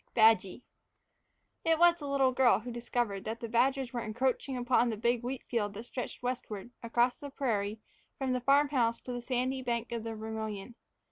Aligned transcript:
X 0.01 0.13
"BADGY" 0.15 0.63
IT 1.63 1.77
was 1.77 1.99
the 1.99 2.07
little 2.07 2.31
girl 2.31 2.61
who 2.61 2.71
discovered 2.71 3.23
that 3.25 3.39
the 3.39 3.47
badgers 3.47 3.93
were 3.93 3.99
encroaching 4.01 4.57
upon 4.57 4.89
the 4.89 4.97
big 4.97 5.21
wheat 5.21 5.43
field 5.47 5.75
that 5.75 5.83
stretched 5.83 6.23
westward, 6.23 6.71
across 6.81 7.17
the 7.17 7.29
prairie, 7.29 7.79
from 8.17 8.33
the 8.33 8.41
farm 8.41 8.69
house 8.69 8.99
to 9.01 9.11
the 9.11 9.21
sandy 9.21 9.61
bank 9.61 9.91
of 9.91 10.03
the 10.03 10.15
Vermillion. 10.15 10.73